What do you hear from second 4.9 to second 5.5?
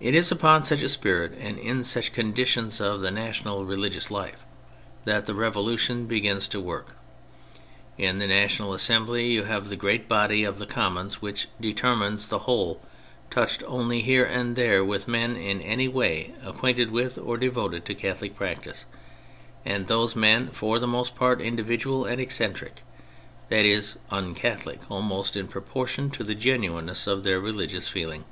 that the